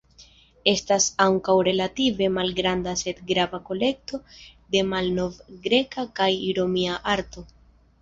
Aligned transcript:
Estas 0.69 1.09
ankaŭ 1.25 1.55
relative 1.67 2.31
malgranda 2.39 2.95
sed 3.03 3.21
grava 3.29 3.61
kolekto 3.69 4.23
de 4.77 4.85
malnovgreka 4.97 6.11
kaj 6.23 6.35
romia 6.63 7.01
arto. 7.19 7.51